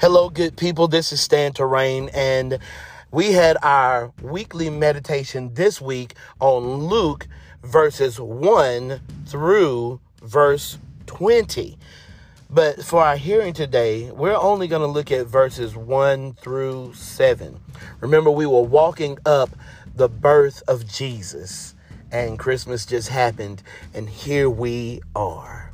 Hello, 0.00 0.30
good 0.30 0.56
people. 0.56 0.88
This 0.88 1.12
is 1.12 1.20
Stan 1.20 1.52
Terrain, 1.52 2.10
and 2.12 2.58
we 3.12 3.32
had 3.32 3.56
our 3.62 4.12
weekly 4.20 4.68
meditation 4.68 5.54
this 5.54 5.80
week 5.80 6.14
on 6.40 6.88
Luke 6.88 7.28
verses 7.62 8.18
1 8.18 9.00
through 9.26 10.00
verse 10.20 10.78
20. 11.06 11.78
But 12.50 12.82
for 12.82 13.00
our 13.00 13.16
hearing 13.16 13.52
today, 13.52 14.10
we're 14.10 14.34
only 14.34 14.66
going 14.66 14.82
to 14.82 14.88
look 14.88 15.12
at 15.12 15.26
verses 15.26 15.76
1 15.76 16.32
through 16.34 16.94
7. 16.94 17.60
Remember, 18.00 18.30
we 18.30 18.46
were 18.46 18.62
walking 18.62 19.18
up 19.24 19.50
the 19.94 20.08
birth 20.08 20.64
of 20.66 20.88
Jesus, 20.88 21.76
and 22.10 22.40
Christmas 22.40 22.86
just 22.86 23.08
happened, 23.08 23.62
and 23.94 24.08
here 24.08 24.50
we 24.50 25.00
are. 25.14 25.72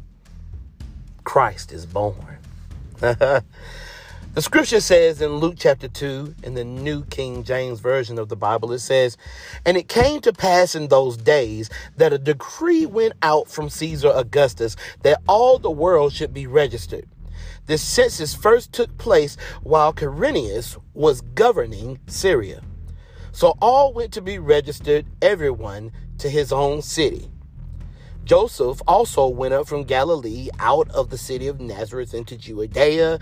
Christ 1.25 1.73
is 1.73 1.87
born. 1.87 2.39
The 4.39 4.43
scripture 4.43 4.79
says 4.79 5.21
in 5.21 5.39
Luke 5.39 5.57
chapter 5.59 5.89
2, 5.89 6.37
in 6.45 6.55
the 6.55 6.63
New 6.63 7.05
King 7.07 7.43
James 7.43 7.81
Version 7.81 8.21
of 8.21 8.29
the 8.29 8.37
Bible, 8.37 8.71
it 8.71 8.79
says, 8.79 9.17
And 9.67 9.77
it 9.77 9.89
came 9.89 10.21
to 10.21 10.33
pass 10.33 10.77
in 10.77 10.87
those 10.87 11.17
days 11.17 11.69
that 11.97 12.13
a 12.13 12.19
decree 12.19 12.87
went 12.87 13.15
out 13.21 13.49
from 13.49 13.69
Caesar 13.69 14.13
Augustus 14.15 14.77
that 15.03 15.21
all 15.27 15.59
the 15.59 15.73
world 15.73 16.13
should 16.13 16.33
be 16.33 16.47
registered. 16.47 17.09
This 17.67 17.83
census 17.83 18.33
first 18.33 18.73
took 18.73 18.97
place 18.97 19.37
while 19.65 19.93
Quirinius 19.93 20.79
was 20.95 21.21
governing 21.21 21.99
Syria. 22.07 22.63
So 23.33 23.57
all 23.61 23.93
went 23.93 24.13
to 24.13 24.23
be 24.23 24.39
registered, 24.39 25.05
everyone 25.21 25.91
to 26.19 26.31
his 26.31 26.53
own 26.53 26.83
city. 26.83 27.29
Joseph 28.29 28.83
also 28.87 29.27
went 29.27 29.55
up 29.55 29.67
from 29.67 29.85
Galilee 29.85 30.51
out 30.59 30.91
of 30.91 31.09
the 31.09 31.17
city 31.17 31.47
of 31.47 31.61
Nazareth 31.61 32.13
into 32.13 32.37
Judea 32.37 33.19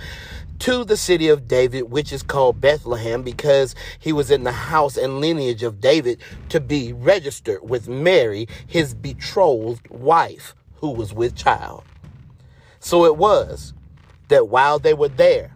to 0.59 0.85
the 0.85 0.97
city 0.97 1.29
of 1.29 1.47
David, 1.47 1.93
which 1.93 2.13
is 2.13 2.25
called 2.25 2.61
Bethlehem, 2.61 3.23
because 3.23 3.77
he 4.01 4.13
was 4.13 4.33
in 4.33 4.43
the 4.43 4.51
house 4.51 4.97
and 4.97 5.21
lineage 5.21 5.63
of 5.63 5.81
David 5.81 6.21
to 6.49 6.59
be 6.59 6.93
registered 6.93 7.61
with 7.63 7.89
Mary, 7.89 8.49
his 8.67 8.95
betrothed 8.95 9.89
wife, 9.91 10.57
who 10.79 10.91
was 10.91 11.15
with 11.15 11.37
child. 11.37 11.85
So 12.81 13.05
it 13.05 13.17
was 13.17 13.75
that 14.27 14.49
while 14.49 14.81
they 14.81 14.93
were 14.93 15.07
there, 15.07 15.55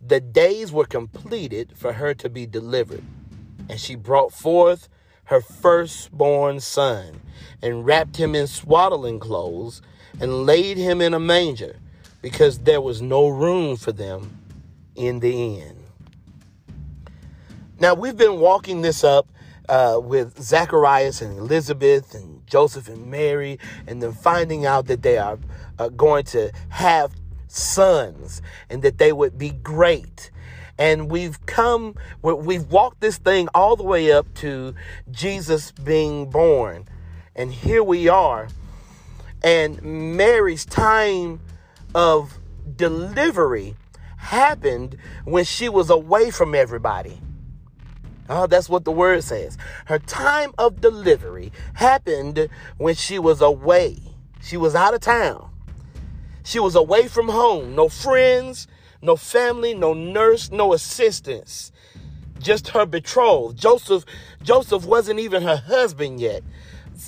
the 0.00 0.20
days 0.20 0.70
were 0.70 0.86
completed 0.86 1.72
for 1.74 1.94
her 1.94 2.14
to 2.14 2.28
be 2.28 2.46
delivered. 2.46 3.02
And 3.68 3.80
she 3.80 3.96
brought 3.96 4.32
forth 4.32 4.88
her 5.30 5.40
firstborn 5.40 6.58
son 6.58 7.20
and 7.62 7.86
wrapped 7.86 8.16
him 8.16 8.34
in 8.34 8.48
swaddling 8.48 9.20
clothes 9.20 9.80
and 10.20 10.44
laid 10.44 10.76
him 10.76 11.00
in 11.00 11.14
a 11.14 11.20
manger 11.20 11.76
because 12.20 12.58
there 12.58 12.80
was 12.80 13.00
no 13.00 13.28
room 13.28 13.76
for 13.76 13.92
them 13.92 14.36
in 14.96 15.20
the 15.20 15.60
inn. 15.60 15.76
Now, 17.78 17.94
we've 17.94 18.16
been 18.16 18.40
walking 18.40 18.82
this 18.82 19.04
up 19.04 19.28
uh, 19.68 20.00
with 20.02 20.36
Zacharias 20.42 21.22
and 21.22 21.38
Elizabeth 21.38 22.12
and 22.12 22.44
Joseph 22.48 22.88
and 22.88 23.06
Mary, 23.06 23.60
and 23.86 24.02
then 24.02 24.12
finding 24.12 24.66
out 24.66 24.86
that 24.86 25.02
they 25.02 25.16
are 25.16 25.38
uh, 25.78 25.90
going 25.90 26.24
to 26.24 26.50
have 26.70 27.12
sons 27.46 28.42
and 28.68 28.82
that 28.82 28.98
they 28.98 29.12
would 29.12 29.38
be 29.38 29.50
great 29.50 30.32
and 30.80 31.10
we've 31.10 31.44
come, 31.44 31.94
we've 32.22 32.72
walked 32.72 33.02
this 33.02 33.18
thing 33.18 33.48
all 33.54 33.76
the 33.76 33.84
way 33.84 34.10
up 34.10 34.32
to 34.36 34.74
Jesus 35.10 35.72
being 35.72 36.30
born. 36.30 36.88
And 37.36 37.52
here 37.52 37.84
we 37.84 38.08
are. 38.08 38.48
And 39.44 40.16
Mary's 40.16 40.64
time 40.64 41.40
of 41.94 42.38
delivery 42.76 43.76
happened 44.16 44.96
when 45.24 45.44
she 45.44 45.68
was 45.68 45.90
away 45.90 46.30
from 46.30 46.54
everybody. 46.54 47.20
Oh, 48.30 48.46
that's 48.46 48.70
what 48.70 48.86
the 48.86 48.92
word 48.92 49.22
says. 49.22 49.58
Her 49.84 49.98
time 49.98 50.52
of 50.56 50.80
delivery 50.80 51.52
happened 51.74 52.48
when 52.78 52.94
she 52.94 53.18
was 53.18 53.42
away. 53.42 53.98
She 54.40 54.56
was 54.56 54.74
out 54.74 54.94
of 54.94 55.00
town. 55.00 55.50
She 56.42 56.58
was 56.58 56.74
away 56.74 57.06
from 57.06 57.28
home. 57.28 57.74
No 57.74 57.90
friends, 57.90 58.66
no 59.02 59.16
family, 59.16 59.74
no 59.74 59.94
nurse, 59.94 60.50
no 60.50 60.72
assistance. 60.72 61.72
Just 62.38 62.68
her 62.68 62.86
betrothed. 62.86 63.58
Joseph, 63.58 64.04
Joseph 64.42 64.86
wasn't 64.86 65.20
even 65.20 65.42
her 65.42 65.56
husband 65.56 66.20
yet. 66.20 66.42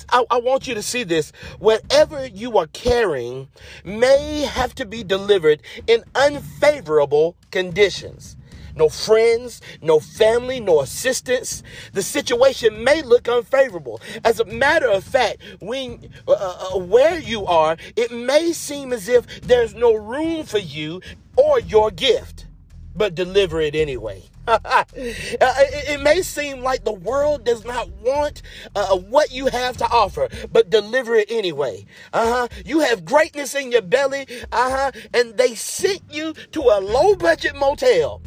I, 0.09 0.25
I, 0.29 0.39
want 0.39 0.67
you 0.67 0.73
to 0.73 0.81
see 0.81 1.03
this. 1.03 1.31
Whatever 1.59 2.25
you 2.25 2.57
are 2.57 2.67
carrying 2.67 3.47
may 3.83 4.41
have 4.41 4.73
to 4.75 4.85
be 4.85 5.03
delivered 5.03 5.61
in 5.87 6.03
unfavorable 6.15 7.35
conditions 7.51 8.35
no 8.75 8.89
friends, 8.89 9.61
no 9.81 9.99
family, 9.99 10.59
no 10.59 10.81
assistance. 10.81 11.63
The 11.93 12.01
situation 12.01 12.83
may 12.83 13.01
look 13.01 13.27
unfavorable. 13.27 14.01
As 14.23 14.39
a 14.39 14.45
matter 14.45 14.87
of 14.87 15.03
fact, 15.03 15.37
when 15.59 16.09
uh, 16.27 16.31
uh, 16.31 16.79
where 16.79 17.19
you 17.19 17.45
are, 17.45 17.77
it 17.95 18.11
may 18.11 18.51
seem 18.51 18.93
as 18.93 19.07
if 19.07 19.41
there's 19.41 19.75
no 19.75 19.93
room 19.93 20.43
for 20.43 20.59
you 20.59 21.01
or 21.35 21.59
your 21.59 21.91
gift, 21.91 22.47
but 22.95 23.15
deliver 23.15 23.61
it 23.61 23.75
anyway. 23.75 24.23
uh, 24.47 24.83
it, 24.93 26.01
may 26.01 26.21
seem 26.21 26.59
like 26.61 26.83
the 26.83 26.91
world 26.91 27.45
does 27.45 27.63
not 27.63 27.89
want 28.01 28.41
uh, 28.75 28.97
what 28.97 29.31
you 29.31 29.47
have 29.47 29.77
to 29.77 29.85
offer, 29.87 30.27
but 30.51 30.69
deliver 30.69 31.15
it 31.15 31.31
anyway. 31.31 31.85
Uh 32.11 32.31
huh. 32.31 32.47
You 32.65 32.81
have 32.81 33.05
greatness 33.05 33.55
in 33.55 33.71
your 33.71 33.81
belly. 33.81 34.27
Uh 34.51 34.69
huh. 34.69 34.91
And 35.13 35.37
they 35.37 35.55
sent 35.55 36.01
you 36.11 36.33
to 36.51 36.61
a 36.61 36.81
low 36.81 37.15
budget 37.15 37.55
motel 37.55 38.21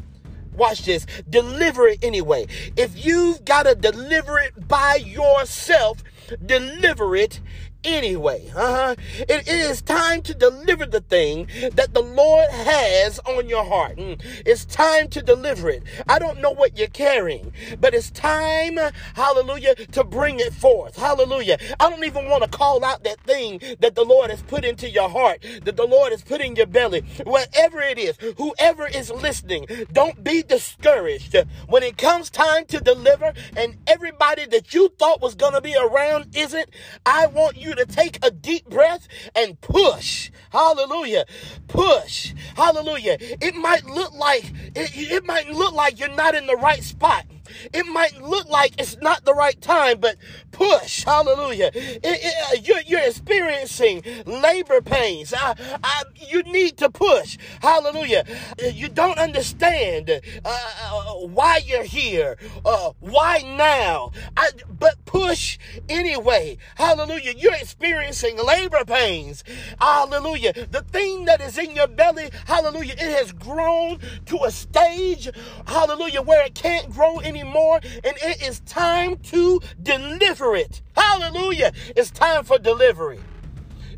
watch 0.57 0.85
this, 0.85 1.07
deliver 1.29 1.87
it 1.87 1.99
anyway. 2.03 2.47
If 2.77 3.05
you've 3.05 3.45
got 3.45 3.65
to 3.65 3.75
deliver 3.75 4.39
it 4.39 4.67
by 4.67 4.97
yourself, 4.97 6.03
deliver 6.45 7.15
it 7.15 7.41
anyway. 7.87 8.51
Uh-huh. 8.55 8.95
It, 9.29 9.47
is 9.47 9.81
time 9.81 10.23
to 10.23 10.35
deliver 10.35 10.85
the 10.87 11.01
thing 11.01 11.49
that 11.73 11.95
the 11.95 12.03
Lord 12.03 12.51
has 12.51 13.19
on 13.21 13.49
your 13.49 13.65
heart. 13.65 13.97
Mm. 13.97 14.21
It's 14.45 14.65
time 14.65 15.09
to 15.09 15.23
deliver 15.23 15.71
it. 15.71 15.85
I 16.09 16.19
don't 16.19 16.41
know 16.41 16.51
what 16.51 16.77
you're 16.77 16.89
carrying, 16.89 17.53
but 17.81 17.95
it's 17.95 18.11
time, 18.11 18.79
hallelujah, 19.15 19.77
to 19.93 20.05
bring 20.05 20.41
it 20.41 20.53
forth. 20.53 20.97
Hallelujah. 20.97 21.59
I 21.79 21.89
don't 21.89 22.05
even 22.05 22.29
want 22.29 22.43
to 22.43 22.49
call 22.49 22.85
out 22.85 23.05
that 23.05 23.21
thing 23.21 23.61
that 23.81 23.95
the 23.95 24.05
Lord 24.05 24.31
has 24.31 24.43
put 24.43 24.65
into 24.65 24.91
your 24.91 25.09
heart, 25.09 25.45
that 25.65 25.77
the 25.77 25.87
Lord 25.87 26.11
has 26.11 26.23
put 26.23 26.41
in 26.41 26.57
your 26.57 26.67
belly. 26.67 27.03
Whatever 27.25 27.81
it 27.81 27.99
is, 27.99 28.17
whoever 28.37 28.87
is 28.87 29.11
listening, 29.11 29.67
don't 29.93 30.23
be 30.25 30.43
discouraged. 30.43 31.37
When 31.69 31.83
it 31.83 31.97
comes 31.97 32.31
time 32.31 32.67
to 32.67 32.81
deliver 32.81 33.33
and 33.57 33.77
everybody 33.87 34.47
that 34.47 34.75
you 34.75 34.89
thought 34.99 35.23
was 35.23 35.37
going 35.37 35.53
to 35.55 35.61
be 35.61 35.77
around 35.77 36.37
isn't, 36.37 36.69
I 37.05 37.27
want 37.27 37.57
you 37.57 37.76
to 37.77 37.87
take 37.87 38.19
a 38.25 38.31
deep 38.31 38.69
breath 38.69 39.09
and 39.35 39.61
push. 39.61 40.31
Hallelujah. 40.51 41.27
Push. 41.69 42.35
Hallelujah. 42.57 43.17
It 43.21 43.55
might 43.55 43.85
look 43.85 44.13
like 44.15 44.45
it, 44.75 44.91
it 44.97 45.25
might 45.27 45.49
look 45.51 45.75
like 45.75 45.99
you're 45.99 46.15
not 46.15 46.35
in 46.35 46.47
the 46.47 46.57
right 46.57 46.83
spot. 46.83 47.27
It 47.73 47.87
might 47.87 48.21
look 48.21 48.49
like 48.49 48.75
it's 48.79 48.97
not 48.99 49.25
the 49.25 49.35
right 49.35 49.61
time, 49.61 49.99
but 50.01 50.17
push. 50.53 51.05
Hallelujah. 51.05 51.71
It, 51.75 52.01
it, 52.05 52.35
uh, 52.47 52.61
you're, 52.63 52.81
you're, 52.87 53.07
experiencing 53.07 54.03
labor 54.27 54.81
pains. 54.81 55.33
I, 55.33 55.55
I, 55.83 56.03
you 56.29 56.43
need 56.45 56.77
to 56.79 56.91
push. 56.91 57.39
Hallelujah. 57.61 58.25
Uh, 58.63 58.69
you 58.69 58.89
don't 58.89 59.19
understand 59.19 60.11
uh, 60.11 60.21
uh, 60.45 61.13
why 61.27 61.61
you're 61.65 61.85
here. 61.85 62.37
Uh, 62.65 62.93
why 63.01 63.43
now? 63.57 64.13
I, 64.37 64.51
but 64.69 65.05
push 65.05 65.59
anyway. 65.89 66.59
Hallelujah. 66.75 67.35
You're 67.37 67.55
experiencing 67.55 68.39
labor 68.45 68.85
pains. 68.85 69.45
Hallelujah. 69.81 70.53
The 70.71 70.83
thing 70.83 71.27
that 71.27 71.41
is 71.41 71.59
in 71.59 71.77
your 71.77 71.87
belly, 71.87 72.31
hallelujah, 72.47 72.95
it 72.95 73.01
has 73.01 73.33
grown 73.33 73.99
to 74.27 74.45
a 74.45 74.51
stage, 74.51 75.29
hallelujah, 75.67 76.23
where 76.23 76.45
it 76.45 76.55
can't 76.55 76.91
grow 76.91 77.21
anymore 77.21 77.36
anymore, 77.37 77.81
and 78.05 78.17
it 78.23 78.43
is 78.43 78.61
time 78.61 79.17
to 79.19 79.61
deliver 79.83 80.57
it. 80.57 80.83
Hallelujah. 80.97 81.73
It's 81.95 82.11
time 82.11 82.45
for 82.45 82.59
delivery. 82.59 83.21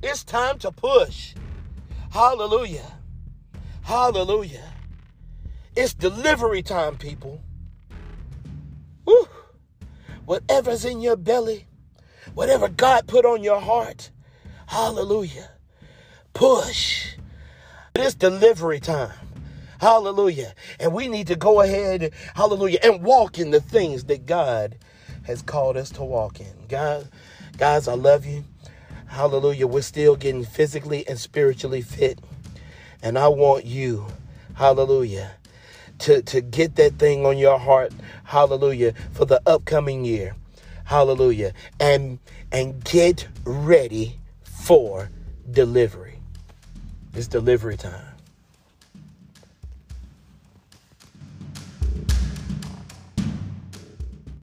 It's 0.03 0.25
time 0.25 0.59
to 0.61 0.71
push. 0.73 1.35
Hallelujah. 2.11 2.99
Hallelujah. 3.83 4.65
It's 5.77 5.95
delivery 5.95 6.63
time, 6.63 6.97
people. 6.97 7.41
Woo. 9.05 9.29
Whatever's 10.25 10.85
in 10.85 11.01
your 11.01 11.17
belly, 11.17 11.67
whatever 12.35 12.69
God 12.69 13.07
put 13.07 13.25
on 13.25 13.43
your 13.43 13.61
heart, 13.61 14.11
hallelujah. 14.67 15.51
Push. 16.35 17.15
It's 17.95 18.15
delivery 18.15 18.79
time. 18.79 19.28
Hallelujah. 19.81 20.55
And 20.81 20.93
we 20.93 21.09
need 21.09 21.29
to 21.29 21.37
go 21.37 21.61
ahead, 21.61 22.13
hallelujah, 22.35 22.79
and 22.83 23.03
walk 23.03 23.39
in 23.39 23.51
the 23.51 23.61
things 23.61 24.05
that 24.05 24.27
God 24.27 24.77
has 25.25 25.43
called 25.43 25.77
us 25.77 25.91
to 25.91 26.05
walk 26.05 26.41
in. 26.41 26.53
God, 26.69 27.09
guys, 27.59 27.89
I 27.89 27.95
love 27.95 28.27
you. 28.27 28.45
Hallelujah. 29.07 29.67
We're 29.67 29.83
still 29.83 30.17
getting 30.17 30.45
physically 30.45 31.07
and 31.09 31.19
spiritually 31.19 31.83
fit. 31.83 32.19
And 33.03 33.19
I 33.19 33.29
want 33.29 33.65
you, 33.65 34.07
Hallelujah. 34.59 35.31
To, 36.01 36.21
to 36.21 36.41
get 36.41 36.75
that 36.77 36.95
thing 36.95 37.25
on 37.25 37.39
your 37.39 37.61
heart, 37.61 37.93
hallelujah, 38.25 38.93
for 39.13 39.25
the 39.25 39.41
upcoming 39.47 40.05
year. 40.05 40.35
Hallelujah. 40.85 41.53
And 41.79 42.19
and 42.51 42.83
get 42.83 43.29
ready 43.45 44.19
for 44.43 45.11
delivery. 45.49 46.19
It's 47.15 47.29
delivery 47.29 47.77
time. 47.77 48.18